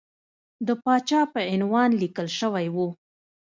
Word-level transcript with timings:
د 0.67 0.69
پاچا 0.83 1.21
په 1.33 1.39
عنوان 1.53 1.89
لیکل 2.01 2.27
شوی 2.39 2.65
وو. 2.75 2.87